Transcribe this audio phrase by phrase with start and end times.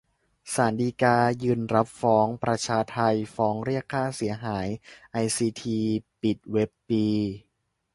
[0.53, 2.97] ศาลฎีกายืนรับฟ้อง 'ประชาไท'
[3.35, 4.67] ฟ้องเรียกค่าเสียหาย
[5.11, 5.79] ไอซีที
[6.21, 7.05] ปิดเว็บปี